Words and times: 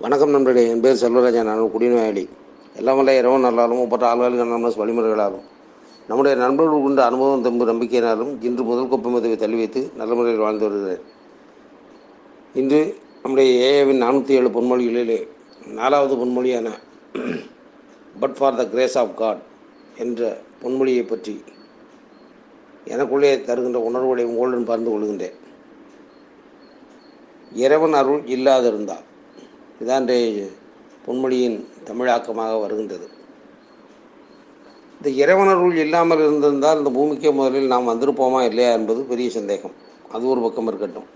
வணக்கம் 0.00 0.32
நண்பர்களே 0.34 0.62
என் 0.68 0.80
பேர் 0.84 1.00
செல்வராஜன் 1.00 1.48
நான் 1.48 1.58
குடிநோயாளி. 1.72 2.22
எல்லாம் 2.78 2.96
வல்ல 2.98 3.16
இரவு 3.18 3.38
நல்லாலும் 3.44 3.80
ஒப்பற்ற 3.82 4.04
ஆள்களுக்கு 4.10 4.46
நம்ம 4.52 4.70
வழிமுறைகளாலும். 4.80 5.44
நம்முடைய 6.08 6.34
நண்பர்கள் 6.42 6.84
கொண்ட 6.84 7.00
அனுபவம் 7.08 7.44
தம்பு 7.46 7.64
நம்பிக்கையினாலும் 7.70 8.30
இன்று 8.48 8.62
முதல் 8.68 8.88
கொப்பை 8.92 9.10
மதுவை 9.14 9.36
தள்ளி 9.42 9.58
வைத்து 9.60 9.80
நல்ல 9.98 10.14
முறையில் 10.14 10.42
வாழ்ந்து 10.44 10.64
வருகிறேன். 10.68 11.04
இன்று 12.60 12.80
நம்முடைய 13.22 13.50
ஏஏவின் 13.68 14.02
நானூற்றி 14.04 14.34
ஏழு 14.38 14.50
பொன்மொழிகளிலே 14.56 15.18
நாலாவது 15.80 16.16
பொன்மொழியான 16.22 16.72
but 18.24 18.36
for 18.40 18.58
the 18.62 18.66
grace 18.74 18.98
of 19.04 19.14
God 19.22 19.44
என்ற 20.06 20.32
பொன்மொழியை 20.64 21.06
பற்றி 21.12 21.36
எனக்குள்ளே 22.94 23.32
தருகின்ற 23.50 23.80
உணர்வுகளை 23.90 24.26
உங்களுடன் 24.32 24.68
பகிர்ந்து 24.72 24.92
கொள்கின்றேன். 24.94 25.38
இறைவன் 27.64 27.98
அருள் 28.02 28.22
இல்லாதிருந்தால் 28.36 29.06
இதான் 29.82 30.08
பொன்மொழியின் 31.06 31.58
தமிழாக்கமாக 31.88 32.52
வருகின்றது. 32.64 33.06
இந்த 34.96 35.08
இறைவனருள் 35.22 35.76
இல்லாமல் 35.84 36.22
இருந்திருந்தால் 36.24 36.80
இந்த 36.80 36.90
பூமிக்கே 36.96 37.30
முதலில் 37.30 37.72
நாம் 37.72 37.88
வந்திருப்போமா 37.92 38.40
இல்லையா 38.48 38.72
என்பது 38.78 39.00
பெரிய 39.12 39.30
சந்தேகம். 39.30 39.74
அது 40.14 40.24
ஒரு 40.32 40.40
பக்கம் 40.40 40.68
இருக்கட்டும். 40.70 41.08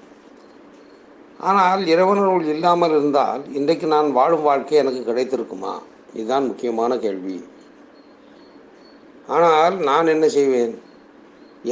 ஆனால் 1.48 1.82
இறைவனருள் 1.92 2.46
இல்லாமல் 2.54 2.90
இருந்தால் 2.90 3.42
இன்றைக்கு 3.58 3.86
நான் 3.86 4.08
வாழும் 4.18 4.46
வாழ்க்கை 4.48 4.78
எனக்கு 4.82 5.00
கிடைத்திருக்குமா? 5.08 5.74
இதுதான் 6.14 6.46
முக்கியமான 6.46 6.98
கேள்வி. 7.04 7.36
ஆனால் 9.34 9.76
நான் 9.90 10.12
என்ன 10.14 10.26
செய்வேன்? 10.36 10.74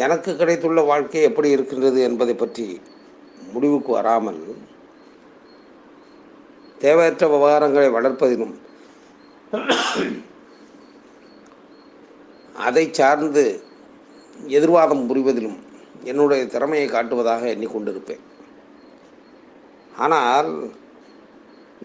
எனக்கு 0.04 0.30
கிடைத்துள்ள 0.36 0.80
வாழ்க்கை 0.92 1.22
எப்படி 1.30 1.50
இருக்கின்றது 1.56 1.98
என்பதை 2.08 2.34
பற்றி 2.34 2.66
முடிவுக்கு 3.52 3.90
வராமல் 3.92 4.40
தேவையற்ற 6.84 7.24
விவகாரங்களை 7.34 7.88
வளர்ப்பதிலும் 7.96 8.54
அதை 12.66 12.84
சார்ந்து 12.98 13.44
எதிர்வாதம் 14.56 15.04
புரிவதிலும் 15.10 15.58
என்னுடைய 16.10 16.42
திறமையை 16.54 16.86
காட்டுவதாக 16.88 17.42
எண்ணிக்கொண்டிருப்பேன். 17.54 18.22
ஆனால் 20.04 20.50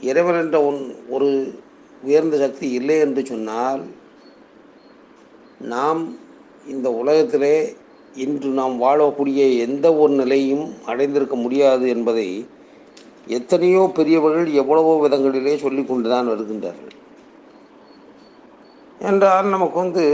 இறைவன் 0.10 0.40
என்ற 0.42 0.58
ஒன் 0.70 0.80
ஒரு 1.16 1.30
உயர்ந்த 2.08 2.36
சக்தி 2.44 2.68
இல்லை 2.80 2.98
என்று 3.06 3.22
சொன்னால் 3.32 3.82
நாம் 5.74 6.02
இந்த 6.74 6.88
உலகத்திலே 7.02 7.56
இன்று 8.24 8.50
நாம் 8.60 8.76
வாழக்கூடிய 8.84 9.42
எந்த 9.66 9.88
ஒரு 10.02 10.14
நிலையும் 10.22 10.66
அடைந்திருக்க 10.92 11.36
முடியாது 11.46 11.86
என்பதை 11.96 12.30
எத்தனையோ 13.28 13.82
பெரியவர்கள் 13.98 14.48
எவ்வளவோ 14.62 14.94
விதங்களிலே 15.04 15.54
சொல்லி 15.64 15.84
கொண்டு 15.86 16.08
தான் 16.14 16.32
வருகின்றார்கள். 16.32 16.96
என்றால் 19.10 19.54
நமக்கு 19.56 19.78
வந்து 19.84 20.06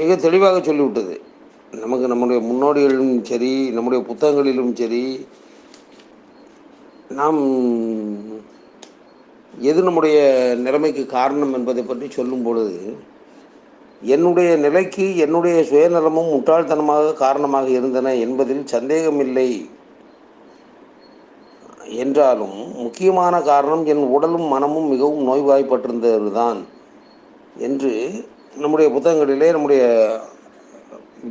மிக 0.00 0.10
தெளிவாக 0.24 0.58
சொல்லிவிட்டது. 0.66 1.14
நமக்கு 1.82 2.06
நம்முடைய 2.10 2.40
முன்னோடிகளிலும் 2.48 3.14
சரி 3.30 3.52
நம்முடைய 3.76 4.00
புத்தகங்களிலும் 4.08 4.72
சரி 4.80 5.04
நாம் 7.18 7.40
எது 9.70 9.80
நம்முடைய 9.86 10.18
நிலைமைக்கு 10.66 11.02
காரணம் 11.16 11.54
என்பதை 11.58 11.82
பற்றி 11.84 12.06
சொல்லும் 12.18 12.44
பொழுது 12.46 12.76
என்னுடைய 14.14 14.50
நிலைக்கு 14.64 15.04
என்னுடைய 15.24 15.56
சுயநலமும் 15.70 16.30
முட்டாள்தனமாக 16.34 17.12
காரணமாக 17.24 17.68
இருந்தன 17.78 18.14
என்பதில் 18.24 18.64
சந்தேகமில்லை. 18.74 19.50
என்றாலும் 21.96 22.72
முக்கியமான 22.74 23.40
காரணம் 23.40 23.84
என் 23.84 24.04
உடலும் 24.06 24.42
மனமும் 24.42 24.88
மிகவும் 24.88 25.28
நோய்வாய்ப்பட்டிருந்ததுதான் 25.28 26.58
என்று 27.58 28.24
நம்முடைய 28.56 28.98
புத்தகங்களிலே 28.98 29.50
நம்முடைய 29.50 29.82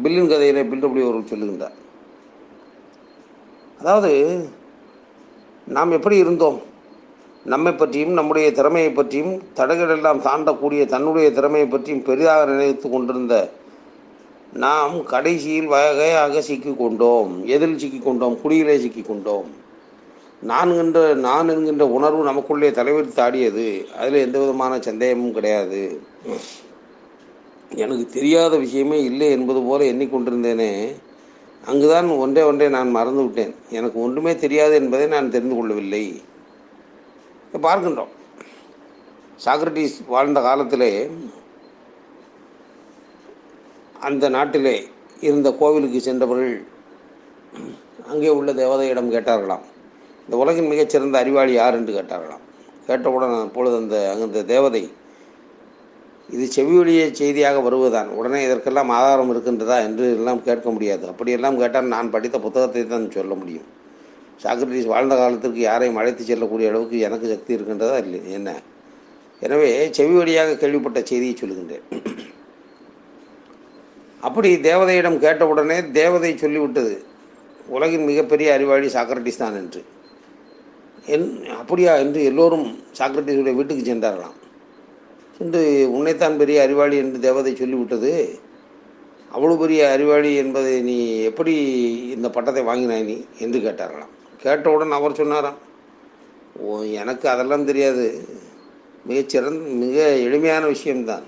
பில்லின் 0.04 0.32
கதையிலே 0.32 0.64
பில்டபிள்யூ 0.72 1.08
அவர்கள் 1.08 1.32
சொல்லுகின்றார் 1.32 1.78
அதாவது 3.80 4.50
நாம் 5.66 5.92
எப்படி 5.92 6.18
இருந்தோம்? 6.18 6.60
நம்மை 7.44 7.74
பற்றியும் 7.74 8.12
நம்முடைய 8.12 8.52
திறமையை 8.52 8.92
பற்றியும் 8.92 9.42
தடைகள் 9.54 9.90
எல்லாம் 9.90 10.22
தாண்டக்கூடிய 10.22 10.86
தன்னுடைய 10.86 11.32
திறமையை 11.32 11.70
பற்றியும் 11.70 12.04
பெரிதாக 12.04 12.46
நினைத்து 12.46 12.90
கொண்டிருந்த 12.90 13.50
நாம் 14.54 15.04
கடைசியில் 15.04 15.68
வகையாக 15.68 16.42
சிக்கிக் 16.42 16.78
கொண்டோம். 16.78 17.46
எதில் 17.46 17.76
சிக்கிக்கொண்டோம் 17.76 18.42
குடியிலே 18.42 18.78
சிக்கிக் 18.80 19.08
கொண்டோம். 19.08 19.61
நான் 20.50 20.72
என்ற 20.82 21.00
நான் 21.26 21.50
என்கின்ற 21.54 21.86
உணர்வு 21.98 22.22
நமக்குள்ளே 22.24 22.70
தலைவர் 22.78 23.18
தாடியது 23.18 23.66
அதில் 24.00 24.24
எந்த 24.26 24.38
விதமான 24.40 24.80
சந்தேகமும் 24.88 25.36
கிடையாது. 25.38 25.82
எனக்கு 27.82 28.06
தெரியாத 28.16 28.54
விஷயமே 28.58 28.98
இல்லை 29.10 29.28
என்பது 29.32 29.62
போல 29.68 29.84
எண்ணிக்கொண்டிருந்தேனே 29.92 30.72
அங்குதான் 31.66 32.08
ஒன்றே 32.24 32.42
ஒன்றே 32.42 32.68
நான் 32.76 32.96
மறந்து 32.98 33.24
விட்டேன். 33.24 33.54
எனக்கு 33.70 33.98
ஒன்றுமே 34.02 34.34
தெரியாது 34.36 34.74
என்பதை 34.82 35.08
நான் 35.08 35.34
தெரிந்து 35.36 35.56
கொள்ளவில்லை. 35.56 36.04
பார்க்கின்றோம். 37.66 38.12
சாக்ரட்டிஸ் 39.46 39.98
வாழ்ந்த 40.08 40.42
காலத்திலே 40.42 40.92
அந்த 44.08 44.26
நாட்டிலே 44.36 44.76
இருந்த 45.20 45.50
கோவிலுக்கு 45.60 46.02
சென்றவர்கள் 46.02 46.56
அங்கே 48.08 48.30
உள்ள 48.40 48.52
தேவதையிடம் 48.62 49.14
கேட்டார்களாம். 49.16 49.66
இந்த 50.32 50.40
உலகின் 50.44 50.70
மிகச்சிறந்த 50.72 51.16
அறிவாளி 51.22 51.54
யார் 51.54 51.78
என்று 51.78 51.94
கேட்டார்களாம். 51.96 52.44
கேட்டவுடன் 52.86 53.34
அப்பொழுது 53.46 53.76
அந்த 53.80 53.96
அந்த 54.12 54.44
தேவதை 54.52 54.82
இது 56.34 56.46
செவியொலிய 56.56 57.02
செய்தியாக 57.20 57.58
வருவதுதான். 57.66 58.10
உடனே 58.20 58.40
இதற்கெல்லாம் 58.46 58.94
ஆதாரம் 58.98 59.32
இருக்கின்றதா 59.34 59.78
என்று 59.88 60.06
எல்லாம் 60.20 60.42
கேட்க 60.48 60.68
முடியாது. 60.76 61.04
அப்படியெல்லாம் 61.12 61.60
கேட்டால் 61.62 61.92
நான் 61.96 62.14
படித்த 62.16 62.40
புத்தகத்தை 62.46 62.86
தான் 62.94 63.10
சொல்ல 63.18 63.34
முடியும். 63.42 63.68
சாக்ரட்டிஸ் 64.44 64.90
வாழ்ந்த 64.94 65.20
காலத்திற்கு 65.22 65.62
யாரையும் 65.68 66.00
அழைத்து 66.02 66.30
செல்லக்கூடிய 66.32 66.72
அளவுக்கு 66.74 66.98
எனக்கு 67.10 67.28
சக்தி 67.36 67.58
இருக்கின்றதா 67.58 68.00
இல்லை? 68.06 68.24
என்ன? 68.40 68.50
எனவே 69.46 69.70
செவி 70.00 70.16
வழியாக 70.22 70.58
கேள்விப்பட்ட 70.64 71.00
செய்தியை 71.12 71.36
சொல்லுகின்றேன். 71.44 71.86
அப்படி 74.28 74.50
தேவதையிடம் 74.72 75.24
கேட்டவுடனே 75.28 75.80
தேவதை 76.02 76.36
சொல்லிவிட்டது 76.46 76.98
உலகின் 77.78 78.10
மிகப்பெரிய 78.12 78.54
அறிவாளி 78.58 78.90
சாக்ரட்டிஸ் 79.00 79.44
தான் 79.46 79.60
என்று. 79.64 79.84
என் 81.06 81.44
அப்படியா 81.50 81.96
என்று 81.96 82.24
எல்லோரும் 82.24 82.78
சாக்ரட்டிஸுடைய 83.00 83.56
வீட்டுக்கு 83.56 83.84
சென்றார்களாம். 83.86 84.38
சென்று 85.38 85.90
உன்னைத்தான் 85.92 86.38
பெரிய 86.38 86.62
அறிவாளி 86.62 86.98
என்று 86.98 87.20
தேவதை 87.20 87.54
சொல்லிவிட்டது. 87.54 88.40
அவ்வளோ 89.36 89.58
பெரிய 89.58 89.92
அறிவாளி 89.92 90.36
என்பதை 90.36 90.82
நீ 90.82 91.20
எப்படி 91.20 91.54
இந்த 92.16 92.30
பட்டத்தை 92.30 92.64
வாங்கினாய் 92.64 93.04
நீ? 93.04 93.26
என்று 93.40 93.60
கேட்டார்களாம். 93.60 94.14
கேட்டவுடன் 94.38 94.92
அவர் 94.92 95.14
சொன்னாராம் 95.14 95.60
ஓ 96.60 96.82
எனக்கு 96.84 97.30
அதெல்லாம் 97.30 97.66
தெரியாது. 97.66 98.22
மிகச்சிறந்த 99.06 99.60
மிக 99.60 100.10
எளிமையான 100.18 100.66
விஷயம்தான். 100.66 101.24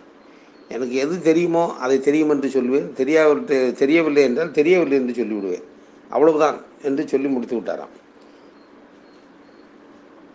எனக்கு 0.69 0.95
எது 0.95 1.21
தெரியுமோ 1.21 1.73
அதை 1.75 1.99
தெரியும் 1.99 2.29
என்று 2.29 2.47
சொல்லுவேன் 2.47 2.93
தெரியாவிட்டு 2.93 3.73
தெரியவில்லை 3.73 4.23
என்றால் 4.23 4.51
தெரியவில்லை 4.51 4.97
என்று 4.97 5.23
சொல்லிவிடுவேன். 5.23 5.65
அவ்வளவுதான் 6.09 6.61
என்று 6.81 7.07
சொல்லி 7.07 7.27
முடித்து 7.27 7.55
விட்டாராம் 7.55 8.02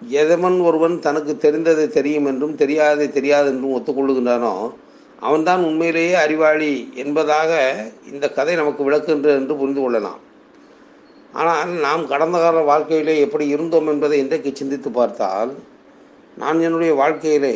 எதவன் 0.03 0.59
ஒருவன் 0.63 0.97
தனக்கு 0.99 1.33
தெரிந்ததை 1.45 1.87
தெரியும் 1.89 2.27
என்றும் 2.27 2.55
தெரியாததை 2.57 3.07
தெரியாது 3.11 3.49
என்றும் 3.53 3.75
ஒத்துக்கொள்ளுகின்றானோ 3.77 4.53
அவன்தான் 5.21 5.63
உண்மையிலேயே 5.65 6.15
அறிவாளி 6.15 6.73
என்பதாக 6.95 7.53
இந்த 8.13 8.27
கதை 8.31 8.55
நமக்கு 8.55 8.83
விளக்குகின்றது 8.89 9.39
என்று 9.41 9.55
புரிந்து 9.57 9.81
கொள்ளலாம். 9.81 10.21
ஆனால் 11.33 11.73
நாம் 11.87 12.05
கடந்த 12.07 12.37
கால 12.39 12.61
வாழ்க்கையிலே 12.61 13.15
எப்படி 13.21 13.47
இருந்தோம் 13.47 13.89
என்பதை 13.89 14.19
இன்றைக்கு 14.19 14.51
சிந்தித்து 14.55 14.91
பார்த்தால் 14.91 15.53
நான் 16.37 16.61
என்னுடைய 16.61 16.95
வாழ்க்கையிலே 16.95 17.55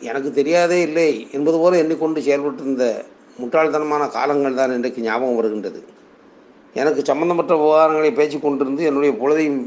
எனக்கு 0.00 0.30
தெரியாதே 0.32 0.78
இல்லை 0.82 1.10
என்பது 1.32 1.58
போல 1.58 1.76
எண்ணிக்கொண்டு 1.76 2.20
செயல்பட்டிருந்த 2.20 2.84
முட்டாள்தனமான 3.40 4.02
காலங்கள் 4.10 4.58
தான் 4.60 4.74
இன்றைக்கு 4.74 5.02
ஞாபகம் 5.02 5.36
வருகின்றது. 5.36 5.80
எனக்கு 6.74 7.02
சம்பந்தப்பட்ட 7.04 7.52
விவகாரங்களை 7.54 8.10
பேசிக் 8.14 8.44
கொண்டிருந்து 8.46 8.82
என்னுடைய 8.90 9.12
பொழுதையும் 9.20 9.60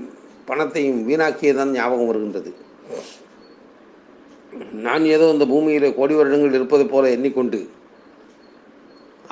பணத்தையும் 0.52 1.02
வீணாக்கியதான் 1.10 1.76
ஞாபகம் 1.78 2.10
வருகின்றது. 2.12 2.52
நான் 4.86 5.04
ஏதோ 5.16 5.26
இந்த 5.36 5.46
பூமியில் 5.52 5.96
கோடி 6.00 6.14
வருடங்கள் 6.18 6.58
இருப்பது 6.58 6.86
போல 6.94 7.12
எண்ணிக்கொண்டு 7.16 7.60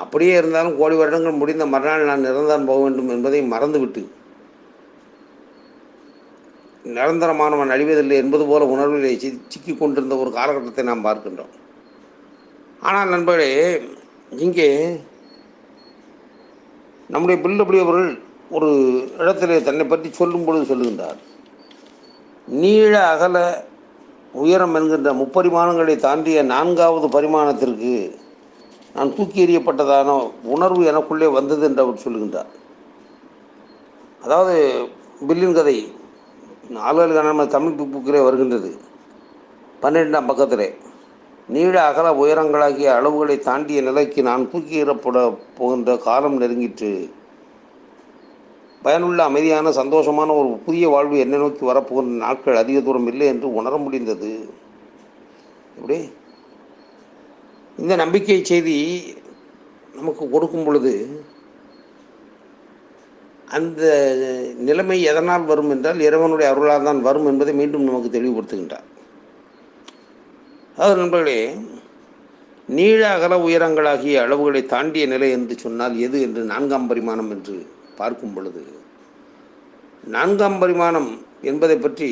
அப்படியே 0.02 0.34
இருந்தாலும் 0.40 0.78
கோடி 0.78 0.94
வருடங்கள் 1.00 1.40
முடிந்த 1.40 1.64
மறுநாள் 1.72 2.08
நான் 2.10 2.24
நிரந்தரம் 2.26 2.68
போக 2.68 2.80
வேண்டும் 2.84 3.12
என்பதை 3.14 3.40
மறந்துவிட்டு 3.54 4.02
நிரந்தரமானவன் 6.96 7.72
அழிவதில்லை 7.74 8.16
என்பது 8.22 8.44
போல 8.50 8.68
உணர்விலே 8.74 9.10
சி 9.22 9.28
சிக்கிக் 9.52 9.80
கொண்டிருந்த 9.80 10.14
ஒரு 10.22 10.30
காலகட்டத்தை 10.38 10.84
நாம் 10.90 11.06
பார்க்கின்றோம். 11.06 11.52
ஆனால் 12.88 13.12
நண்பர்களே 13.14 13.50
இங்கே 14.44 14.68
நம்முடைய 17.14 17.36
பில்லபடி 17.44 17.78
அவர்கள் 17.84 18.10
ஒரு 18.56 18.68
இடத்திலே 19.18 19.56
தன்னை 19.66 19.84
பற்றி 19.86 20.08
சொல்லும் 20.20 20.44
பொழுது 20.44 20.64
சொல்லுகின்றார். 20.70 21.18
நீள 22.48 22.92
அகல 23.12 23.36
உயரம் 24.42 24.74
என்கின்ற 24.78 25.10
முப்பரிமாணங்களை 25.20 25.94
தாண்டிய 26.06 26.42
நான்காவது 26.54 27.06
பரிமாணத்திற்கு 27.16 27.92
நான் 28.94 29.14
தூக்கி 29.16 29.38
எறியப்பட்டதான 29.44 30.10
உணர்வு 30.54 30.82
எனக்குள்ளே 30.92 31.28
வந்தது 31.38 31.62
என்று 31.68 31.82
அவர் 31.84 32.04
சொல்லுகின்றார். 32.04 32.50
அதாவது 34.24 34.56
பில்லின் 35.28 35.56
கதை 35.58 35.76
ஆளுநருக்கான 36.88 37.46
தமிழ் 37.56 37.78
புக்கிலே 37.80 38.20
வருகின்றது. 38.24 38.70
பன்னிரெண்டாம் 39.82 40.28
பக்கத்திலே 40.30 40.68
நீள 41.54 41.74
அகல 41.86 42.08
உயரங்களாகிய 42.22 42.88
அளவுகளை 42.98 43.36
தாண்டிய 43.46 43.80
நிலைக்கு 43.88 44.20
நான் 44.28 44.50
தூக்கி 44.50 44.76
எறப்பட 44.82 45.18
போகின்ற 45.58 45.96
காலம் 46.08 46.40
நெருங்கிற்று. 46.42 46.92
பயனுள்ள 48.82 49.20
அமைதியான 49.24 49.70
சந்தோஷமான 49.78 50.34
ஒரு 50.40 50.50
புதிய 50.66 50.84
வாழ்வு 50.88 51.16
என்னை 51.24 51.38
நோக்கி 51.38 51.64
வரப்போகிற 51.70 52.12
நாட்கள் 52.22 52.60
அதிக 52.62 52.78
தூரம் 52.80 53.08
இல்லை 53.12 53.26
என்று 53.32 53.48
உணர 53.60 53.74
முடிந்தது. 53.76 54.30
எப்படி? 55.78 55.98
இந்த 57.78 57.94
நம்பிக்கை 57.96 58.38
செய்தி 58.50 58.76
நமக்கு 59.94 60.24
கொடுக்கும் 60.28 60.64
பொழுது 60.64 60.92
அந்த 63.48 63.82
நிலைமை 64.68 64.96
எதனால் 65.10 65.48
வரும் 65.50 65.70
என்றால் 65.74 66.00
இறைவனுடைய 66.06 66.48
அருளால் 66.52 66.88
தான் 66.88 67.00
வரும் 67.06 67.28
என்பதை 67.30 67.52
மீண்டும் 67.60 67.88
நமக்கு 67.88 68.10
தெளிவுபடுத்துகின்றார். 68.16 68.86
அதாவது 70.76 71.00
நண்பர்களே 71.00 71.40
நீள 72.68 73.00
அகல 73.16 73.36
உயரங்களாகிய 73.46 74.22
அளவுகளை 74.24 74.62
தாண்டிய 74.66 75.06
நிலை 75.06 75.30
என்று 75.30 75.54
சொன்னால் 75.64 75.94
எது 76.06 76.18
என்று 76.26 76.42
நான்காம் 76.52 76.88
பரிமாணம் 76.90 77.30
என்று 77.36 77.56
பார்க்கும் 78.00 78.34
பொழுது 78.36 78.62
நான்காம் 80.14 80.58
பரிமாணம் 80.62 81.10
என்பதை 81.50 81.76
பற்றி 81.78 82.10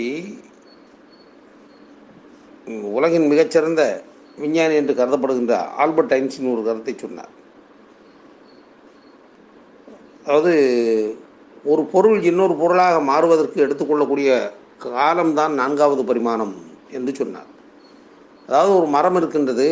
உலகின் 2.99 3.31
மிகச்சிறந்த 3.33 3.83
விஞ்ஞானி 4.43 4.75
என்று 4.81 4.95
கருதப்படுகின்ற 4.99 5.55
ஆல்பர்ட் 5.83 6.15
ஐன்ஸின் 6.17 6.53
ஒரு 6.55 6.63
கருத்தை 6.67 6.95
சொன்னார். 6.95 7.33
அதாவது 10.25 10.53
ஒரு 11.73 11.83
பொருள் 11.93 12.19
இன்னொரு 12.31 12.55
பொருளாக 12.63 12.97
மாறுவதற்கு 13.11 13.59
எடுத்துக்கொள்ளக்கூடிய 13.67 14.33
காலம்தான் 14.85 15.55
நான்காவது 15.61 16.03
பரிமாணம் 16.11 16.55
என்று 16.97 17.13
சொன்னார். 17.21 17.49
அதாவது 18.49 18.73
ஒரு 18.81 18.89
மரம் 18.97 19.19
இருக்கின்றது 19.21 19.69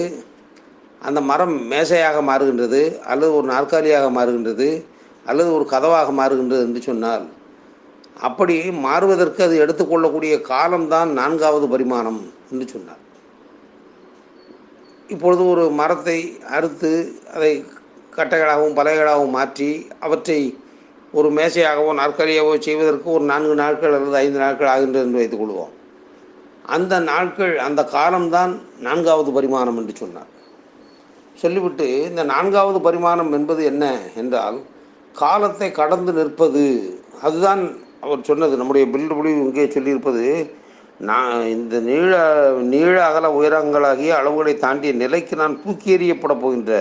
அந்த 1.07 1.21
மரம் 1.31 1.57
மேசையாக 1.73 2.19
மாறுகின்றது 2.31 2.81
அல்லது 3.11 3.33
ஒரு 3.39 3.47
நாற்காலியாக 3.55 4.07
மாறுகின்றது 4.19 4.69
அல்லது 5.31 5.49
ஒரு 5.57 5.65
கதவாக 5.73 6.11
மாறுகின்றது 6.19 6.67
என்று 6.69 6.83
சொன்னால் 6.89 7.25
அப்படி 8.29 8.57
மாறுவதற்கு 8.87 9.41
அது 9.47 9.55
எடுத்துக்கொள்ளக்கூடிய 9.65 10.35
காலம்தான் 10.53 11.11
நான்காவது 11.19 11.67
பரிமாணம் 11.73 12.21
என்று 12.53 12.67
சொன்னார். 12.75 13.03
இப்பொழுது 15.15 15.43
ஒரு 15.53 15.65
மரத்தை 15.81 16.19
அறுத்து 16.57 16.93
அதை 17.35 17.51
கட்டைகளாகவும் 18.17 18.77
பலகைகளாகவும் 18.79 19.37
மாற்றி 19.39 19.71
அவற்றை 20.07 20.39
ஒரு 21.19 21.29
மேசையாகவோ 21.39 21.91
நாற்காலியாகவோ 22.01 22.55
செய்வதற்கு 22.67 23.09
ஒரு 23.17 23.25
நான்கு 23.31 23.55
நாட்கள் 23.63 23.97
அல்லது 23.97 24.17
ஐந்து 24.23 24.39
நாட்கள் 24.45 24.71
ஆகின்றது 24.73 25.05
என்று 25.07 25.21
வைத்துக் 25.21 25.43
கொள்வோம். 25.43 25.75
அந்த 26.77 26.95
நாட்கள் 27.11 27.55
அந்த 27.67 27.81
காலம்தான் 27.97 28.55
நான்காவது 28.87 29.31
பரிமாணம் 29.37 29.79
என்று 29.81 29.95
சொன்னார். 30.03 30.31
சொல்லிவிட்டு 31.43 31.87
இந்த 32.11 32.23
நான்காவது 32.33 32.79
பரிமாணம் 32.87 33.33
என்பது 33.39 33.63
என்ன 33.73 33.85
என்றால் 34.23 34.59
காலத்தை 35.23 35.69
கடந்து 35.81 36.13
நிற்பது 36.13 36.65
அதுதான் 37.27 37.63
அவர் 38.05 38.27
சொன்னது. 38.29 38.55
நம்முடைய 38.61 38.85
பில்டு 38.95 39.33
இங்கே 39.43 39.67
சொல்லியிருப்பது 39.77 40.25
நான் 41.09 41.33
இந்த 41.47 41.81
நீள 41.89 42.13
நீள 42.73 42.95
அகல 43.07 43.31
உயரங்களாகிய 43.39 44.13
அளவுகளை 44.21 44.55
தாண்டிய 44.65 44.93
நிலைக்கு 45.03 45.35
நான் 45.41 45.57
தூக்கி 45.63 45.89
எறியப்பட 45.97 46.35
போகின்ற 46.43 46.73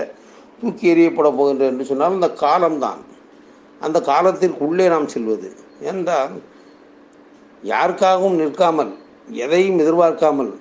தூக்கி 0.59 0.85
எறியப்பட 0.93 1.29
போகின்ற 1.39 1.63
என்று 1.71 1.85
சொன்னால் 1.85 2.15
அந்த 2.17 2.29
காலம்தான். 2.43 3.01
அந்த 3.81 3.97
காலத்திற்குள்ளே 4.11 4.85
நாம் 4.93 5.07
செல்வது. 5.07 5.49
என்றால் 5.91 6.35
யாருக்காகவும் 7.73 8.37
நிற்காமல் 8.41 8.93
எதையும் 9.43 9.79
எதிர்பார்க்காமல் 9.83 10.51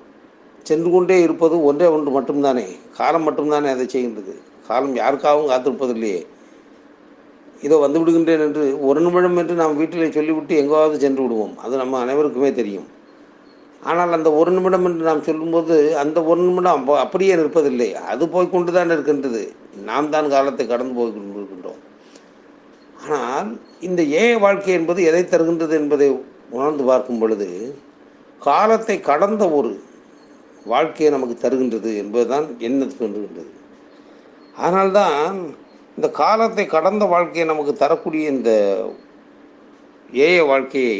சென்று 0.68 0.90
கொண்டே 0.90 1.16
இருப்பது 1.22 1.56
ஒன்றே 1.68 1.86
ஒன்று 1.94 2.10
மட்டும்தானே. 2.16 2.66
காலம் 2.98 3.24
மட்டும்தானே 3.26 3.68
அதை 3.74 3.86
செய்கின்றது. 3.94 4.34
காலம் 4.68 4.94
யாருக்காகவும் 5.02 5.50
காத்திருப்பதில்லையே. 5.52 6.20
இதோ 7.66 7.76
வந்து 7.84 8.00
விடுகின்றேன் 8.00 8.44
என்று 8.46 8.64
ஒரு 8.88 9.00
நிமிடம் 9.04 9.38
என்று 9.42 9.54
நாம் 9.62 9.78
வீட்டிலே 9.80 10.08
சொல்லிவிட்டு 10.16 10.54
எங்காவது 10.62 10.96
சென்று 11.04 11.22
விடுவோம். 11.24 11.54
அது 11.64 11.74
நம்ம 11.82 12.00
அனைவருக்குமே 12.04 12.50
தெரியும். 12.60 12.88
ஆனால் 13.90 14.12
அந்த 14.16 14.28
ஒரு 14.40 14.50
நிமிடம் 14.56 14.86
என்று 14.88 15.02
நாம் 15.08 15.26
சொல்லும்போது 15.28 15.74
அந்த 16.02 16.18
ஒரு 16.32 16.40
நிமிடம் 16.48 16.92
அப்படியே 17.04 17.32
நிற்பதில்லை. 17.40 17.88
அது 18.12 18.26
போய்கொண்டு 18.34 18.72
தான் 18.76 18.94
இருக்கின்றது. 18.96 19.42
நாம் 19.90 20.12
தான் 20.14 20.28
காலத்தை 20.34 20.66
கடந்து 20.72 20.94
போய் 20.98 21.14
கொண்டிருக்கின்றோம். 21.16 21.80
ஆனால் 23.00 23.48
இந்த 23.88 24.00
ஏ 24.20 24.24
வாழ்க்கை 24.44 24.72
என்பது 24.80 25.00
எதை 25.10 25.24
தருகின்றது 25.32 25.74
என்பதை 25.80 26.08
உணர்ந்து 26.56 26.84
பார்க்கும் 26.90 27.20
பொழுது 27.22 27.48
காலத்தை 28.42 28.96
கடந்த 29.10 29.44
ஒரு 29.58 29.72
வாழ்க்கையை 30.72 31.08
நமக்கு 31.14 31.36
தருகின்றது 31.42 31.90
என்பதுதான் 32.02 32.46
என்ன 32.68 32.86
தோன்றுகின்றது. 33.00 33.50
அதனால்தான் 34.64 35.38
இந்த 35.96 36.08
காலத்தை 36.08 36.66
கடந்த 36.66 37.04
வாழ்க்கையை 37.04 37.44
நமக்கு 37.48 37.72
தரக்கூடிய 37.72 38.28
இந்த 38.28 38.50
ஏய 40.12 40.44
வாழ்க்கையை 40.44 40.98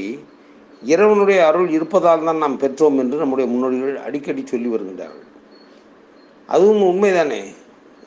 இறைவனுடைய 0.82 1.46
அருள் 1.46 1.69
இருப்பதால் 1.69 2.25
தான் 2.25 2.43
நாம் 2.44 2.61
பெற்றோம் 2.61 2.99
என்று 3.02 3.17
நம்முடைய 3.17 3.50
முன்னோடிகள் 3.50 4.05
அடிக்கடி 4.06 4.43
சொல்லி 4.46 4.69
வருகின்றார்கள். 4.69 5.29
அதுவும் 6.49 6.82
உண்மைதானே? 6.82 7.41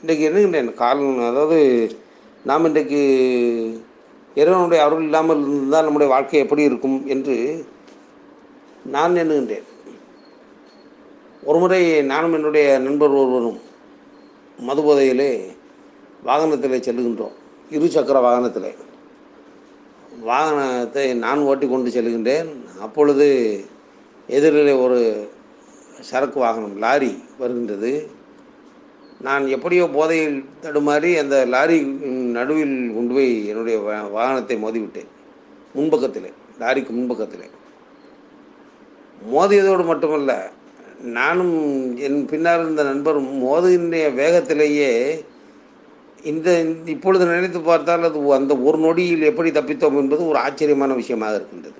இன்றைக்கு 0.01 0.23
என்னகின்றேன் 0.29 0.73
காலம் 0.73 1.27
அதாவது 1.29 1.59
நாம் 2.45 2.65
இன்றைக்கு 2.65 3.01
இறைவனுடைய 4.35 4.83
அருள் 4.85 5.03
இல்லாமல் 5.03 5.41
இருந்தால் 5.41 5.83
நம்முடைய 5.83 6.13
வாழ்க்கை 6.13 6.39
எப்படி 6.39 6.63
இருக்கும் 6.63 7.07
என்று 7.07 7.35
நான் 8.85 9.19
எண்ணுகின்றேன். 9.23 9.67
ஒருமுறை 11.43 11.81
நானும் 12.01 12.33
என்னுடைய 12.33 12.79
நண்பர் 12.79 13.19
ஒருவரும் 13.21 13.59
மதுபோதையிலே 14.67 15.31
வாகனத்தில் 16.23 16.71
செல்லுகின்றோம். 16.71 17.35
இருசக்கர 17.71 18.21
வாகனத்தில். 18.21 18.75
வாகனத்தை 20.25 21.13
நான் 21.13 21.39
ஓட்டி 21.39 21.67
கொண்டு 21.67 21.89
செல்கின்றேன். 21.89 22.49
அப்பொழுது 22.79 23.65
எதிரில் 24.27 24.71
ஒரு 24.73 25.29
சரக்கு 25.99 26.39
வாகனம் 26.39 26.77
லாரி 26.77 27.23
வருகின்றது. 27.37 28.09
நான் 29.21 29.47
எப்படியோ 29.47 29.89
போதையில் 29.89 30.45
தடுமாறி 30.61 31.19
அந்த 31.19 31.45
லாரி 31.45 31.81
நடுவில் 32.37 32.93
கொண்டு 32.95 33.13
போய் 33.13 33.47
என்னுடைய 33.47 33.79
வாகனத்தை 34.15 34.55
மோதிவிட்டேன். 34.63 35.07
முன்பக்கத்திலே 35.75 36.31
லாரிக்கு 36.59 36.91
முன்பக்கத்திலே. 36.99 37.49
மோதியதோடு 39.33 39.85
மட்டுமல்ல 39.85 40.51
நானும் 41.01 41.97
என் 41.97 42.25
பின்னால் 42.25 42.59
இருந்த 42.59 42.83
நண்பரும் 42.83 43.45
மோதுகின்ற 43.45 44.13
வேகத்திலேயே 44.13 45.25
இந்த 46.23 46.49
இப்பொழுது 46.93 47.23
நினைத்து 47.25 47.59
பார்த்தால் 47.61 48.07
அது 48.09 48.19
அந்த 48.37 48.53
ஒரு 48.67 48.77
நொடியில் 48.77 49.27
எப்படி 49.29 49.49
தப்பித்தோம் 49.57 49.99
என்பது 50.01 50.21
ஒரு 50.27 50.39
ஆச்சரியமான 50.39 50.93
விஷயமாக 50.93 51.35
இருக்கின்றது. 51.35 51.79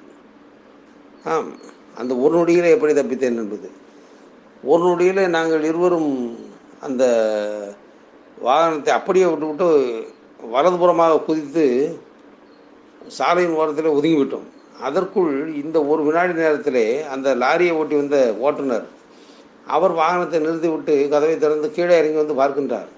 ஆம் 1.33 1.51
அந்த 1.99 2.15
ஒரு 2.15 2.33
நொடியில் 2.37 2.73
எப்படி 2.75 2.93
தப்பித்தேன் 2.93 3.39
என்பது. 3.43 3.69
ஒரு 4.63 4.83
நொடியில் 4.87 5.33
நாங்கள் 5.37 5.63
இருவரும் 5.63 6.11
அந்த 6.87 7.03
வாகனத்தை 8.47 8.91
அப்படியே 8.97 9.25
விட்டுவிட்டு 9.29 9.67
வலதுபுறமாக 10.53 11.23
குதித்து 11.27 11.65
சாலையின் 13.17 13.57
ஓரத்தில் 13.59 13.95
ஒதுங்கிவிட்டோம். 13.97 14.47
அதற்குள் 14.87 15.33
இந்த 15.63 15.77
ஒரு 15.85 16.01
வினாடி 16.07 16.33
நேரத்திலே 16.33 16.85
அந்த 17.13 17.35
லாரியை 17.43 17.73
ஓட்டி 17.79 17.95
வந்த 17.95 18.17
ஓட்டுநர் 18.47 18.87
அவர் 19.75 19.93
வாகனத்தை 20.01 20.39
நிறுத்திவிட்டு 20.39 21.09
கதவை 21.13 21.37
திறந்து 21.37 21.69
கீழே 21.77 21.95
இறங்கி 21.99 22.19
வந்து 22.21 22.41
பார்க்கின்றார். 22.41 22.89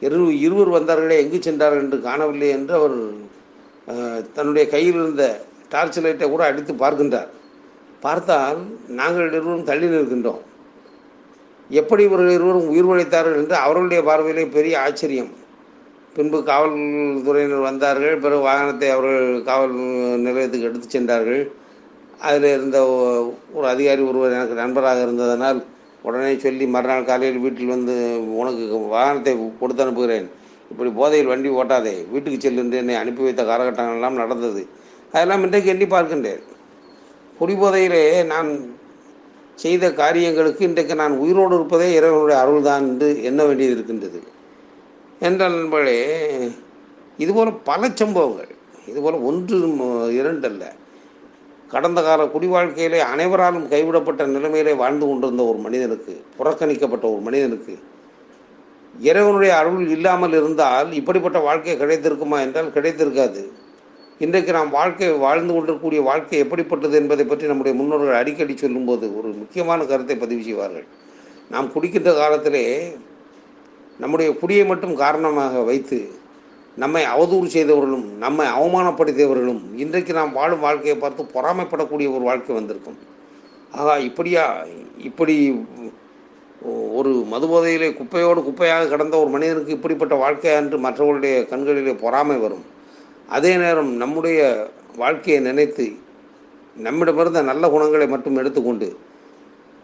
இரு 0.00 0.18
இருவர் 0.46 0.74
வந்தார்களே 0.76 1.16
எங்கு 1.22 1.38
சென்றார்கள் 1.46 1.82
என்று 1.84 1.98
காணவில்லை 2.08 2.48
என்று 2.56 2.74
அவர் 2.78 2.96
தன்னுடைய 4.36 4.64
கையில் 4.74 4.98
இருந்த 5.00 5.24
டார்ச் 5.72 6.00
லைட்டை 6.04 6.26
கூட 6.32 6.42
அடித்து 6.50 6.72
பார்க்கின்றார். 6.82 7.30
பார்த்தால் 8.04 8.60
நாங்கள் 8.98 9.28
இருவரும் 9.30 9.68
தள்ளி 9.70 9.86
நிற்கின்றோம். 9.92 10.42
எப்படி 11.80 12.02
இவர்கள் 12.08 12.36
இருவரும் 12.36 12.70
உயிர் 12.72 12.88
உழைத்தார்கள் 12.90 13.38
என்று 13.42 13.56
அவர்களுடைய 13.64 14.00
பார்வையிலே 14.08 14.44
பெரிய 14.56 14.74
ஆச்சரியம். 14.86 15.30
பின்பு 16.16 16.38
காவல்துறையினர் 16.48 17.68
வந்தார்கள் 17.68 18.16
பிறகு 18.24 18.42
வாகனத்தை 18.48 18.88
அவர்கள் 18.96 19.28
காவல் 19.48 19.74
நிலையத்துக்கு 20.26 20.68
எடுத்து 20.68 20.88
சென்றார்கள். 20.96 21.42
அதில் 22.26 22.48
இருந்த 22.56 22.78
ஒரு 23.56 23.66
அதிகாரி 23.72 24.02
ஒருவர் 24.10 24.36
எனக்கு 24.36 24.60
நண்பராக 24.62 25.00
இருந்ததனால் 25.06 25.60
உடனே 26.06 26.32
சொல்லி 26.44 26.64
மறுநாள் 26.74 27.08
காலையில் 27.10 27.42
வீட்டில் 27.44 27.72
வந்து 27.74 27.94
உனக்கு 28.40 28.64
வாகனத்தை 28.94 29.32
கொடுத்து 29.60 29.84
அனுப்புகிறேன். 29.84 30.26
இப்படி 30.70 30.90
போதையில் 30.98 31.30
வண்டி 31.32 31.48
ஓட்டாதே 31.60 31.94
வீட்டுக்கு 32.12 32.38
செல்லு 32.44 32.62
என்று 32.64 32.80
என்னை 32.82 32.96
அனுப்பி 33.02 33.22
வைத்த 33.26 33.42
காலகட்டங்கள் 33.50 33.98
எல்லாம் 33.98 34.20
நடந்தது. 34.22 34.62
அதெல்லாம் 35.14 35.44
இன்றைக்கு 35.46 35.72
எண்ணி 35.74 35.86
பார்க்கின்றேன். 35.94 36.42
குடிபோதையிலே 37.38 38.04
நான் 38.32 38.50
செய்த 39.62 39.84
காரியங்களுக்கு 40.02 40.62
இன்றைக்கு 40.68 40.94
நான் 41.00 41.16
உயிரோடு 41.24 41.54
இருப்பதே 41.58 41.88
இறைவனுடைய 41.98 42.38
அருள்தான் 42.42 42.86
என்று 42.90 43.08
எண்ண 43.28 43.40
வேண்டியது 43.48 43.74
இருக்கின்றது. 43.76 44.20
என்றால் 45.26 45.58
நண்பர்களே 45.58 45.98
இதுபோல் 47.24 47.52
பல 47.70 47.90
சம்பவங்கள் 48.00 48.52
இதுபோல் 48.90 49.18
ஒன்று 49.28 49.58
இரண்டல்ல. 50.20 50.64
கடந்த 51.74 52.00
கால 52.06 52.22
குடி 52.34 52.48
வாழ்க்கையிலே 52.54 53.00
அனைவராலும் 53.12 53.66
கைவிடப்பட்ட 53.72 54.22
நிலைமையிலே 54.34 54.72
வாழ்ந்து 54.82 55.04
கொண்டிருந்த 55.06 55.42
ஒரு 55.50 55.58
மனிதனுக்கு 55.66 56.14
புறக்கணிக்கப்பட்ட 56.38 57.04
ஒரு 57.14 57.22
மனிதனுக்கு 57.28 57.74
இறைவனுடைய 59.08 59.52
அருள் 59.60 59.88
இல்லாமல் 59.96 60.34
இருந்தால் 60.40 60.90
இப்படிப்பட்ட 60.98 61.38
வாழ்க்கை 61.46 61.74
கிடைத்திருக்குமா 61.80 62.38
என்றால் 62.46 62.74
கிடைத்திருக்காது. 62.76 63.40
இன்றைக்கு 64.24 64.50
நாம் 64.56 64.70
வாழ்க்கை 64.70 65.06
வாழ்ந்து 65.24 65.52
கொண்டிருக்கக்கூடிய 65.52 66.00
வாழ்க்கை 66.10 66.36
எப்படிப்பட்டது 66.44 66.96
என்பதை 67.00 67.24
பற்றி 67.30 67.50
நம்முடைய 67.50 67.74
முன்னோர்கள் 67.78 68.20
அடிக்கடி 68.20 68.54
சொல்லும்போது 68.56 69.06
ஒரு 69.18 69.28
முக்கியமான 69.40 69.80
கருத்தை 69.84 70.16
பதிவு 70.16 70.42
செய்வார்கள். 70.48 70.86
நாம் 71.54 71.72
குடிக்கின்ற 71.74 72.12
காலத்திலே 72.20 72.64
நம்முடைய 74.02 74.28
குடியை 74.42 74.66
மட்டும் 74.66 74.94
காரணமாக 75.04 75.64
வைத்து 75.70 75.98
நம்மை 76.82 77.02
அவதூறு 77.14 77.48
செய்தவர்களும் 77.54 78.06
நம்மை 78.22 78.46
அவமானப்படுத்தியவர்களும் 78.58 79.60
இன்றைக்கு 79.82 80.12
நாம் 80.18 80.32
வாழும் 80.38 80.64
வாழ்க்கையை 80.66 80.96
பார்த்து 81.02 81.26
பொறாமைப்படக்கூடிய 81.34 82.08
ஒரு 82.16 82.24
வாழ்க்கை 82.28 82.52
வந்திருக்கும். 82.56 82.98
ஆகா 83.78 83.94
இப்படியா 84.08 84.44
இப்படி 85.08 85.36
ஒரு 86.98 87.12
மதுபோதையிலே 87.32 87.88
குப்பையோடு 88.00 88.40
குப்பையாக 88.48 88.88
கடந்த 88.92 89.14
ஒரு 89.22 89.30
மனிதனுக்கு 89.34 89.76
இப்படிப்பட்ட 89.76 90.14
வாழ்க்கையா 90.24 90.56
என்று 90.62 90.76
மற்றவர்களுடைய 90.86 91.36
கண்களிலே 91.52 91.94
பொறாமை 92.04 92.36
வரும். 92.44 92.64
அதே 93.36 93.52
நேரம் 93.64 93.92
நம்முடைய 94.02 94.40
வாழ்க்கையை 95.02 95.38
நினைத்து 95.48 95.86
நம்மிடமிருந்த 96.86 97.40
நல்ல 97.52 97.64
குணங்களை 97.74 98.06
மட்டும் 98.14 98.38
எடுத்துக்கொண்டு 98.40 98.88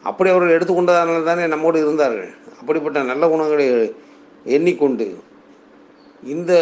அப்படி 0.08 0.28
அவர்கள் 0.30 0.56
எடுத்துக்கொண்டதனால 0.56 1.24
தானே 1.30 1.46
நம்மோடு 1.54 1.78
இருந்தார்கள். 1.84 2.30
அப்படிப்பட்ட 2.60 2.98
நல்ல 3.10 3.24
குணங்களை 3.32 3.66
எண்ணிக்கொண்டு 4.56 5.06
இந்த 6.24 6.52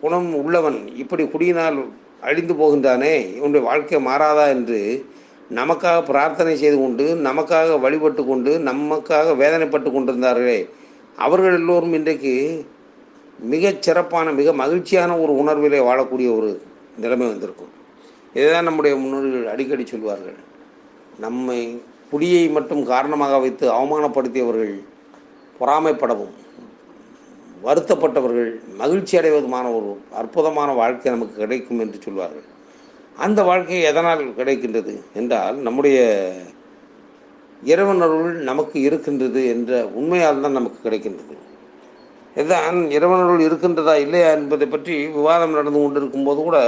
குணம் 0.00 0.34
உள்ளவன் 0.34 0.96
இப்படி 0.96 1.24
குடியினால் 1.24 1.88
அழிந்து 2.20 2.54
போகின்றானே 2.54 3.34
இவனுடைய 3.34 3.66
வாழ்க்கை 3.66 4.04
மாறாதா 4.04 4.48
என்று 4.48 5.06
நமக்காக 5.54 6.04
பிரார்த்தனை 6.04 6.56
செய்து 6.56 6.78
கொண்டு 6.78 7.20
நமக்காக 7.24 7.80
வழிபட்டு 7.80 8.24
கொண்டு 8.24 8.58
நமக்காக 8.58 9.34
வேதனைப்பட்டு 9.36 9.90
கொண்டிருந்தார்களே 9.90 10.68
அவர்கள் 11.16 11.52
எல்லோரும் 11.52 11.92
இன்றைக்கு 11.92 12.66
மிகச் 13.40 13.82
சிறப்பான 13.82 14.30
மிக 14.30 14.52
மகிழ்ச்சியான 14.52 15.18
ஒரு 15.18 15.32
உணர்விலே 15.32 15.80
வாழக்கூடிய 15.80 16.36
ஒரு 16.36 16.62
நிலைமை 16.96 17.26
வந்திருக்கும். 17.26 17.72
இதுதான் 18.34 18.64
நம்முடைய 18.64 18.96
முன்னோர்கள் 18.96 19.46
அடிக்கடி 19.46 19.86
சொல்வார்கள். 19.86 20.38
நம்மை 21.18 21.82
குடியை 22.10 22.48
மட்டும் 22.48 22.84
காரணமாக 22.84 23.38
வைத்து 23.38 23.72
அவமானப்படுத்தியவர்கள் 23.72 24.84
பொறாமைப்படவும் 25.60 26.34
வருத்தப்பட்டவர்கள் 27.66 28.50
மகிழ்ச்சி 28.80 29.14
அடைவதுமான 29.20 29.66
ஒரு 29.78 29.88
அற்புதமான 30.20 30.68
வாழ்க்கை 30.80 31.08
நமக்கு 31.14 31.34
கிடைக்கும் 31.42 31.80
என்று 31.84 31.98
சொல்வார்கள். 32.06 32.46
அந்த 33.24 33.40
வாழ்க்கை 33.48 33.80
எதனால் 33.90 34.22
கிடைக்கின்றது 34.38 34.94
என்றால் 35.20 35.58
நம்முடைய 35.66 35.98
இறைவன் 37.72 38.04
அருள் 38.06 38.38
நமக்கு 38.50 38.76
இருக்கின்றது 38.88 39.40
என்ற 39.54 39.72
உண்மையால் 39.98 40.44
தான் 40.44 40.58
நமக்கு 40.58 40.78
கிடைக்கின்றது. 40.86 41.34
இதுதான் 42.40 42.78
இறைவன் 42.96 43.22
அருள் 43.24 43.46
இருக்கின்றதா 43.48 43.94
இல்லையா 44.04 44.30
என்பதை 44.38 44.66
பற்றி 44.74 44.94
விவாதம் 45.18 45.56
நடந்து 45.58 45.78
கொண்டிருக்கும் 45.82 46.26
போது 46.28 46.40
கூட 46.48 46.58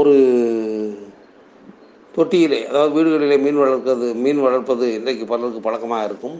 ஒரு 0.00 0.14
தொட்டியிலே 2.14 2.60
அதாவது 2.68 2.94
வீடுகளிலே 2.96 3.36
மீன் 3.44 3.62
வளர்க்கிறது 3.62 4.08
மீன் 4.24 4.44
வளர்ப்பது 4.44 4.86
இன்றைக்கு 4.98 5.24
பலருக்கு 5.32 5.66
பழக்கமாக 5.66 6.06
இருக்கும். 6.08 6.36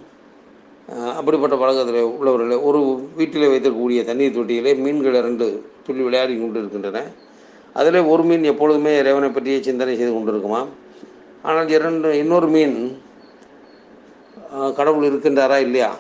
அப்படிப்பட்ட 1.19 1.55
பழக்கத்தில் 1.61 2.11
உள்ளவர்களே 2.17 2.57
ஒரு 2.69 2.81
வீட்டிலே 3.19 3.47
வைத்திருக்கக்கூடிய 3.53 4.03
தண்ணீர் 4.09 4.37
தொட்டியிலே 4.37 4.73
மீன்கள் 4.85 5.19
இரண்டு 5.21 5.47
துள்ளி 5.87 6.03
விளையாடி 6.07 6.35
கொண்டு 6.43 6.61
இருக்கின்றன 6.63 7.01
அதிலே 7.79 8.01
ஒரு 8.13 8.23
மீன் 8.29 8.45
எப்பொழுதுமே 8.51 8.93
இறைவனை 9.01 9.29
பற்றியே 9.31 9.57
சிந்தனை 9.67 9.95
செய்து 10.01 10.13
கொண்டிருக்குமா? 10.13 10.61
ஆனால் 11.49 11.73
இரண்டு 11.77 12.11
இன்னொரு 12.21 12.49
மீன் 12.55 12.77
கடவுள் 14.79 15.09
இருக்கின்றாரா 15.09 15.57
இல்லையா 15.67 15.91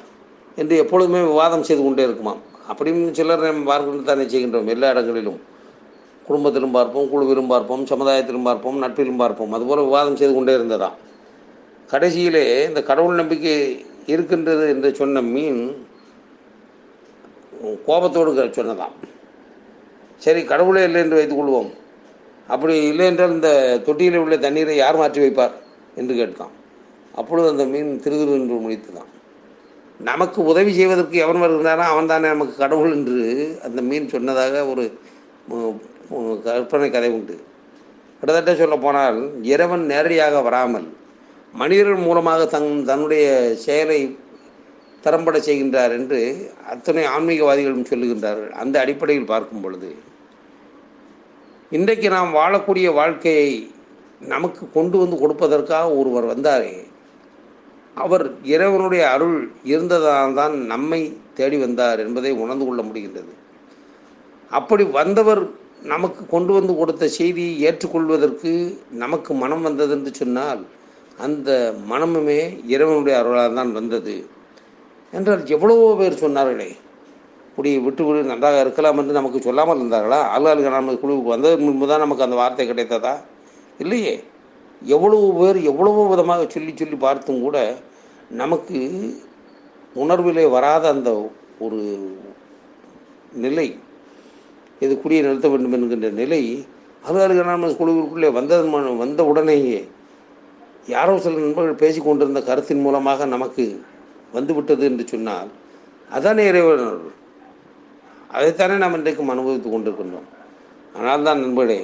என்று 0.61 0.77
எப்பொழுதுமே 0.83 1.21
விவாதம் 1.31 1.67
செய்து 1.69 1.83
கொண்டே 1.87 2.07
இருக்குமாம் 2.09 2.41
அப்படின்னு 2.71 3.11
சிலர் 3.19 3.45
நம்ம 3.49 3.67
பார்க்கணும் 3.71 4.09
தானே 4.11 4.25
செய்கின்றோம். 4.33 4.71
எல்லா 4.75 4.89
இடங்களிலும் 4.95 5.41
குடும்பத்திலும் 6.29 6.77
பார்ப்போம் 6.77 7.11
குழுவிலும் 7.11 7.51
பார்ப்போம் 7.53 7.83
சமுதாயத்திலும் 7.91 8.47
பார்ப்போம் 8.49 8.79
நட்பிலும் 8.85 9.21
பார்ப்போம். 9.23 9.53
அதுபோல் 9.57 9.87
விவாதம் 9.89 10.19
செய்து 10.21 10.33
கொண்டே 10.37 10.55
இருந்ததாம். 10.59 10.97
கடைசியிலே 11.93 12.45
இந்த 12.69 12.81
கடவுள் 12.89 13.21
நம்பிக்கை 13.21 13.55
இருக்கின்றது 14.07 14.69
என்று 14.69 14.95
சொன்ன 14.95 15.23
மீன் 15.29 15.61
கோபத்தோடு 17.87 18.35
க- 18.35 18.63
சொன்னதாம். 18.63 18.95
சரி 20.23 20.45
கடவுளே 20.45 20.85
இல்லை 20.85 21.01
என்று 21.01 21.17
வைத்துக்கொள்வோம் 21.17 21.71
அப்படி 22.49 22.87
இல்லை 22.87 23.07
என்றால் 23.07 23.31
இந்த 23.31 23.49
தொட்டியில் 23.87 24.17
உள்ள 24.17 24.37
தண்ணீரை 24.37 24.77
யார் 24.77 24.97
மாற்றி 24.97 25.21
வைப்பார் 25.21 25.55
என்று 25.95 26.15
கேட்டான் 26.15 26.55
அப்பொழுது 27.15 27.49
அந்த 27.49 27.65
மீன் 27.65 28.01
திருதிரு 28.05 28.33
என்று 28.33 28.55
முடித்துதான் 28.55 29.11
நமக்கு 30.01 30.45
உதவி 30.45 30.73
செய்வதற்கு 30.73 31.19
எவன் 31.19 31.43
வருகிறானோ 31.43 31.85
அவன் 31.87 32.07
தானே 32.07 32.29
நமக்கு 32.29 32.57
கடவுள் 32.57 32.93
என்று 32.93 33.21
அந்த 33.63 33.83
மீன் 33.83 34.09
சொன்னதாக 34.09 34.67
ஒரு 34.67 34.85
கற்பனை 36.45 36.91
கதை 36.91 37.11
உண்டு. 37.11 37.35
கிட்டத்தட்ட 38.21 38.55
சொல்ல 38.55 38.77
போனால் 38.77 39.19
இறைவன் 39.45 39.87
நேரடியாக 39.87 40.43
வராமல் 40.43 40.87
மனிதர்கள் 41.55 42.07
மூலமாக 42.07 42.41
தன் 42.47 42.71
தன்னுடைய 42.85 43.27
செயலை 43.65 44.01
திறம்பட 45.05 45.39
செய்கின்றார் 45.39 45.93
என்று 45.99 46.21
அத்தனை 46.73 47.03
ஆன்மீகவாதிகளும் 47.15 47.89
சொல்லுகின்றார்கள். 47.91 48.51
அந்த 48.63 48.75
அடிப்படையில் 48.83 49.31
பார்க்கும் 49.33 49.63
பொழுது 49.65 49.91
இன்றைக்கு 51.73 52.09
நாம் 52.17 52.31
வாழக்கூடிய 52.33 52.89
வாழ்க்கையை 52.99 53.51
நமக்கு 54.35 54.63
கொண்டு 54.75 54.97
வந்து 54.99 55.17
கொடுப்பதற்காக 55.23 55.87
ஒருவர் 56.01 56.27
வந்தாரே 56.33 56.75
அவர் 57.97 58.25
இறைவனுடைய 58.55 59.03
அருள் 59.15 59.37
இருந்ததால் 59.65 60.37
தான் 60.39 60.55
நம்மை 60.73 61.01
தேடி 61.39 61.59
வந்தார் 61.65 62.01
என்பதை 62.05 62.33
உணர்ந்து 62.43 62.65
கொள்ள 62.67 62.81
முடிகின்றது. 62.83 63.33
அப்படி 64.51 64.85
வந்தவர் 64.99 65.43
நமக்கு 65.93 66.23
கொண்டு 66.27 66.53
வந்து 66.53 66.73
கொடுத்த 66.77 67.05
செய்தியை 67.19 67.55
ஏற்றுக்கொள்வதற்கு 67.69 68.53
நமக்கு 69.05 69.33
மனம் 69.43 69.65
வந்தது 69.67 69.95
என்று 69.97 70.13
சொன்னால் 70.15 70.63
அந்த 71.19 71.51
மனமுமே 71.91 72.41
இறைவனுடைய 72.67 73.19
அருளால் 73.19 73.55
தான் 73.55 73.73
வந்தது. 73.73 74.17
என்றால் 75.13 75.45
எவ்வளவோ 75.47 75.87
பேர் 75.97 76.23
சொன்னார்களே 76.23 76.69
குடியை 77.57 77.79
விட்டு 77.81 78.03
விடு 78.05 78.23
நன்றாக 78.23 78.61
இருக்கலாம் 78.61 78.99
என்று 78.99 79.13
நமக்கு 79.13 79.39
சொல்லாமல் 79.41 79.79
இருந்தார்களா? 79.81 80.19
ஆளுநர்கள் 80.33 80.79
நம்ம 80.79 80.95
குழுவுக்கு 80.95 81.35
வந்ததற்கு 81.35 81.65
முன்பு 81.65 81.87
தான் 81.87 81.99
நமக்கு 81.99 82.23
அந்த 82.23 82.37
வார்த்தை 82.37 82.67
கிடைத்ததா? 82.67 83.15
இல்லையே. 83.79 84.15
எவ்வளவு 84.83 85.27
பேர் 85.41 85.59
எவ்வளவோ 85.63 86.03
விதமாக 86.07 86.47
சொல்லி 86.47 86.73
சொல்லி 86.77 86.97
பார்த்தும் 86.97 87.41
கூட 87.41 87.59
நமக்கு 88.31 88.79
உணர்விலே 89.97 90.45
வராத 90.51 90.89
அந்த 90.89 91.11
ஒரு 91.59 91.79
நிலை 93.33 93.67
இது 94.81 94.95
குடியை 95.03 95.21
நிறுத்த 95.23 95.49
வேண்டும் 95.49 95.73
என்கின்ற 95.73 96.09
நிலை 96.11 96.43
அலுவலக 97.05 97.43
நம்ம 97.43 97.69
குழுவிற்குள்ளே 97.81 98.29
வந்ததன் 98.33 98.99
வந்த 98.99 99.25
உடனேயே 99.25 99.81
யாரோ 100.95 101.13
சில 101.25 101.39
நண்பர்கள் 101.45 101.83
பேசி 101.83 102.01
கொண்டிருந்த 102.01 102.41
கருத்தின் 102.49 102.83
மூலமாக 102.87 103.27
நமக்கு 103.35 103.65
வந்துவிட்டது 104.35 104.85
என்று 104.91 105.05
சொன்னால் 105.13 105.51
அதானே 106.11 106.43
இறைவன் 106.51 106.85
அதைத்தானே 108.37 108.75
நாம் 108.83 108.97
இன்றைக்கும் 108.99 109.33
அனுபவித்துக் 109.35 109.75
கொண்டிருக்கின்றோம். 109.75 110.29
ஆனால் 110.99 111.27
தான் 111.29 111.43
நண்பர்களே 111.45 111.81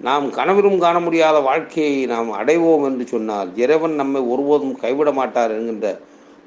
நாம் 0.00 0.26
கனவிலும் 0.38 0.82
காண 0.84 0.96
முடியாத 1.00 1.38
வாழ்க்கையை 1.48 1.94
நாம் 2.12 2.30
அடைவோம் 2.40 2.84
என்று 2.88 3.04
சொன்னால் 3.14 3.48
இறைவன் 3.62 3.94
நம்மை 3.94 4.20
ஒருபோதும் 4.32 4.76
கைவிட 4.82 5.10
மாட்டார் 5.20 5.54
என்கின்ற 5.56 5.88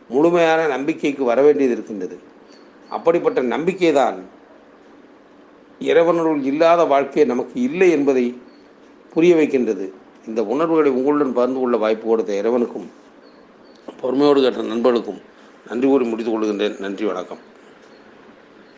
முழுமையான 0.10 0.62
நம்பிக்கைக்கு 0.76 1.24
வர 1.32 1.42
வேண்டியது 1.42 1.76
இருக்கின்றது. 1.76 2.16
அப்படிப்பட்ட 2.90 3.42
நம்பிக்கை 3.56 3.92
தான் 4.02 4.18
இறைவனுள் 5.82 6.42
இல்லாத 6.52 6.82
வாழ்க்கை 6.94 7.26
நமக்கு 7.34 7.56
இல்லை 7.68 7.90
என்பதை 7.98 8.26
புரிய 9.14 9.34
வைக்கின்றது. 9.36 9.86
இந்த 10.28 10.44
உணர்வுகளை 10.44 10.92
உங்களுடன் 10.92 11.34
பகிர்ந்து 11.34 11.60
கொள்ள 11.60 11.78
வாய்ப்பு 11.78 12.08
கொடுத்த 12.08 12.34
இறைவனுக்கும் 12.34 12.92
பொறுமையோடு 14.02 14.42
கேட்ட 14.42 14.62
நண்பர்களுக்கும் 14.62 15.22
நன்றி 15.68 15.88
கூறி 15.88 16.06
முடித்துக் 16.06 16.36
கொள்கின்றேன். 16.36 16.80
நன்றி 16.80 17.06
வணக்கம். 17.06 17.38